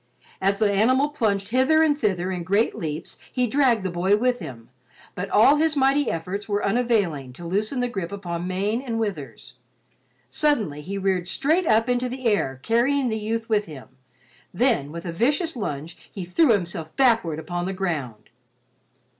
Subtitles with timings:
[0.41, 4.39] As the animal plunged hither and thither in great leaps, he dragged the boy with
[4.39, 4.69] him,
[5.13, 9.53] but all his mighty efforts were unavailing to loosen the grip upon mane and withers.
[10.27, 13.89] Suddenly, he reared straight into the air carrying the youth with him,
[14.51, 18.31] then with a vicious lunge he threw himself backward upon the ground.